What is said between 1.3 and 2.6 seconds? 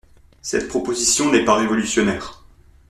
n’est pas révolutionnaire.